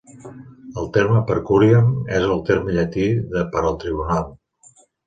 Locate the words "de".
3.37-3.49